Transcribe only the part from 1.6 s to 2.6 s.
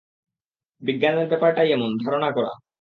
এমন, ধারণা করা।